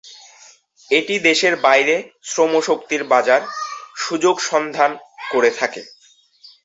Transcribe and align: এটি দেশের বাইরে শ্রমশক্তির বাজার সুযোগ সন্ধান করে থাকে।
এটি 0.91 1.15
দেশের 1.27 1.53
বাইরে 1.65 1.95
শ্রমশক্তির 2.23 3.03
বাজার 3.05 3.41
সুযোগ 3.95 4.35
সন্ধান 4.49 4.91
করে 5.31 5.49
থাকে। 5.51 5.81